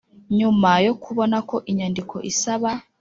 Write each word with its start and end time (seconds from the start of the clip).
Nyuma 0.37 0.71
yo 0.85 0.93
kubona 1.03 1.37
ko 1.49 1.55
inyandiko 1.71 2.15
isaba 2.31 2.69